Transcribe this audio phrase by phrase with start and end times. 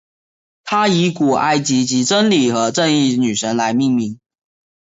[0.63, 4.19] 它以古埃及真理和正义女神来命名。